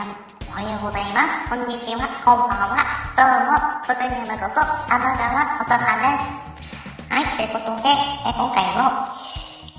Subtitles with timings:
[0.00, 1.52] おはようございます。
[1.52, 2.80] こんにちは、こんばんは。
[3.12, 5.28] どうも、ことにやまこと、天川
[5.60, 7.12] 音羽です。
[7.12, 7.92] はい、ということで、
[8.24, 8.96] え今回も、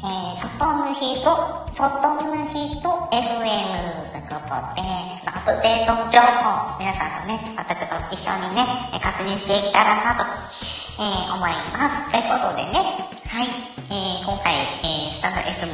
[0.06, 4.86] えー、外の日と、外の日と FM ということで、
[5.26, 8.62] アップデート情報、皆さんとね、私と一緒にね、
[9.02, 10.22] 確認していけたらなと、
[11.02, 12.14] えー、思います。
[12.14, 12.78] ということでね、
[13.26, 15.68] はい、えー、今回、えー、スタンド FM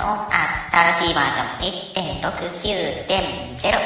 [0.00, 3.76] の新しいバージョン1.69.0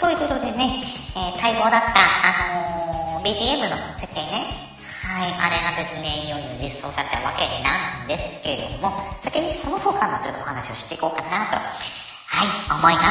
[0.00, 0.82] ということでね、
[1.14, 4.66] えー、待望だった、あのー、BGM の設定ね。
[5.06, 8.90] はい、あれがですね、いよいよ実装されたわけなんですけれども、
[9.22, 13.08] 先にその他のちょっとお話をしていこうかなと、はい、思います。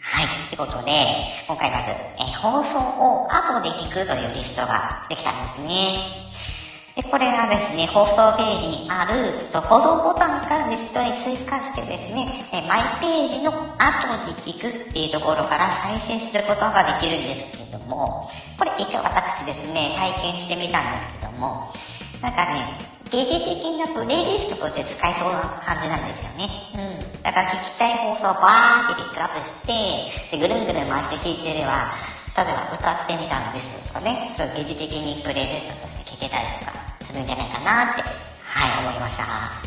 [0.00, 0.92] はい、ということで、
[1.46, 6.21] 今回まず、えー、放送を後で聞くというリストができたんですね。
[6.94, 12.26] で、これがですね、放送ページにある保存ボタンからリストに追加してですね、
[12.68, 21.72] マイページの後に聞くっていうところから再生することができるんですけれども、これ一回私ですね、体験してみたんですけども、
[22.20, 26.48] なんかね、疑似的なプレイリストとして使えそうな感じなんですよね。
[26.76, 27.22] うん。
[27.22, 29.52] だから聞きたい放送をバーってピックアップし
[30.30, 31.88] て、で、ぐるんぐるん回して聞いてれば、
[32.36, 36.81] 例えば歌ってみたんですとかね、ちょっと疑似的にプレイリストとして聞けたりとか、
[37.12, 39.24] するんじゃないかなって、はい、思いました。
[39.24, 39.60] は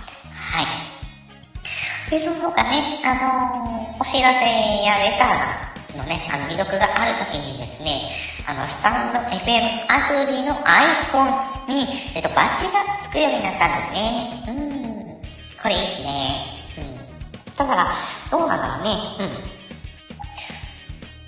[2.08, 2.10] い。
[2.10, 4.46] で、その他ね、あのー、お知らせ
[4.84, 8.02] やレターのね、あの、未読があるときにですね、
[8.48, 14.44] あの、スタンド FM アプリのアイコンに、えっと、バッジがつくようになったんですね。
[14.48, 15.62] うん。
[15.62, 16.10] これいいですね。
[16.78, 17.58] うん。
[17.58, 17.86] だから、
[18.32, 18.92] どうなんだろうね。
[19.20, 19.65] うん。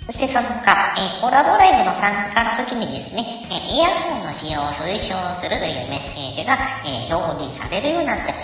[0.08, 6.56] そしてその他、えー、コラボライブの参加の時にですね、えー、イヤホンの使用を推奨するというメッセージが、
[6.88, 8.40] えー、表示されるようになったと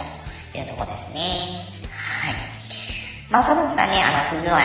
[0.61, 1.25] いうところですね。
[1.89, 2.37] はい。
[3.33, 4.61] まあその他ね、あの、不具合、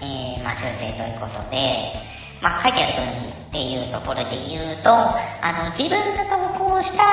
[0.00, 1.92] えー、まあ修正ということで、
[2.40, 7.04] まあ書いてある文っていうところで言うと、あの、自分が投稿した、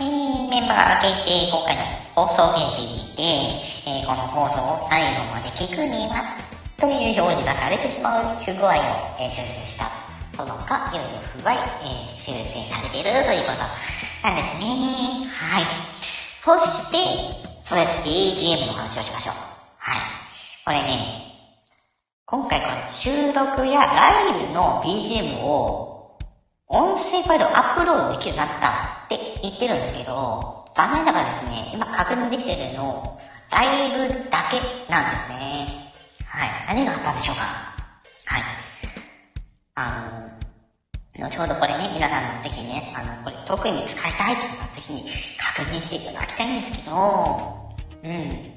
[0.00, 6.45] えー、メンバー限定今回の放送ページで、えー、この放送を最後まで聞くには、
[6.78, 8.72] という表示がされてしまう不具合を、
[9.18, 9.90] えー、修正した。
[10.36, 15.26] そのか、いろいろ不具合、えー、修正されているということなんですね。
[15.32, 15.64] はい。
[16.44, 16.98] そして、
[17.64, 18.06] そうです。
[18.06, 19.34] BGM の話をしましょう。
[19.78, 20.00] はい。
[20.66, 21.26] これね、
[22.26, 26.18] 今回この収録やライブの BGM を
[26.68, 28.68] 音声ファイルをアップロードできるようになった
[29.06, 33.18] って言ってるんですけど、残念ながらですね、今確認できてるの、
[33.50, 34.60] ライブだけ
[34.92, 35.35] なんですね。
[36.76, 37.42] 何があったんでしょうか？
[38.26, 38.42] はい。
[39.76, 40.28] あ
[41.18, 45.04] の、後ほどこれね、皆さんぜひね、あの、これ特に使いたいというのはぜひ
[45.56, 46.92] 確認していただきたいんですけど、
[48.04, 48.52] うん。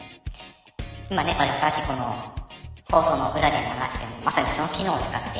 [1.09, 2.11] 今ね、これ私この
[2.91, 5.39] 放送の裏で流しても、まさにその機能を使って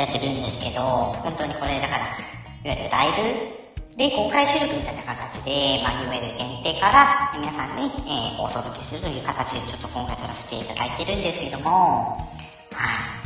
[0.00, 2.14] やってるんですけど、本当にこれだから、いわ
[2.62, 3.61] ゆるライブ
[3.96, 12.16] で公開収録みたいな形で、まあ、UL 限定から皆さんに、えー、お届けするという形でちょっと今回撮らせていただいてるんですけども、
[12.72, 13.20] は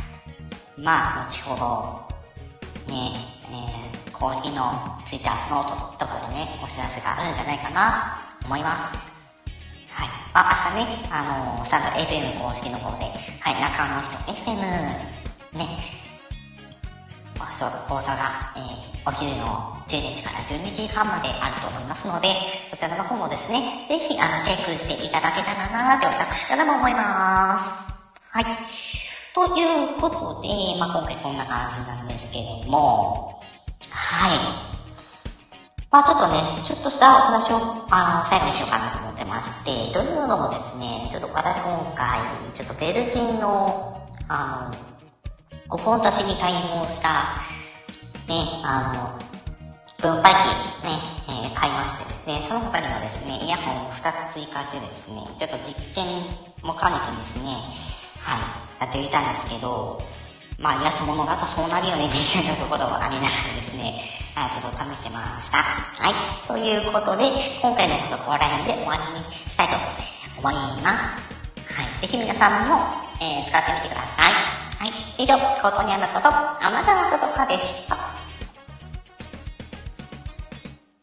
[0.77, 0.81] い。
[0.81, 3.11] まあ、後ほど、ね、
[3.47, 8.97] えー、公式の Twitter ノートとかでね、お知らせがあるんじゃないかな、思います。
[9.89, 10.07] はい。
[10.33, 13.05] まあ、明日ね、あのー、スタンド FM 公式の方で、
[13.39, 14.59] はい、中の人 FM、
[15.57, 16.06] ね、
[17.65, 22.29] 放送が、えー、お昼の12時から12時半まであると思いますので、
[22.71, 27.87] そちらの方もですね、ぜひ、あの、チェックしていただけたらなーって私からも思います。
[28.31, 28.45] はい。
[29.33, 33.41] ということで、まあ、今回こんな感じなんですけれども、
[33.89, 34.67] はい。
[35.89, 36.35] まあちょっとね、
[36.65, 37.57] ちょっとしたお話を、
[37.89, 42.19] あの、最後にしようかなと思ってまして、というのもですね、ちょっと私今回、
[42.53, 44.69] ちょっとベルティンの、あ
[45.69, 47.41] の、5本足しに対応した、
[48.67, 49.15] あの、
[50.03, 50.99] 分配器ね、
[51.31, 56.03] えー、買いましてですね、その他にもですね、イヤホンを2つ追加してですね、ちょっと実験
[56.67, 57.55] も兼ねてですね、
[58.19, 60.03] はい、やってみたんですけど、
[60.59, 64.03] まあ、安物だとそうなるよね、みたいなところはありながらですね、
[64.35, 65.63] はい、ちょっと試してました。
[65.63, 67.23] はい、ということで、
[67.63, 69.79] 今回のことここら辺で終わりにしたいと
[70.43, 71.07] 思います。
[71.71, 72.83] はい、ぜひ皆さんも、
[73.23, 74.57] えー、使ってみてください。
[74.75, 75.23] はい。
[75.23, 78.06] 以上、ことにゃむこと、あなたのことかでした。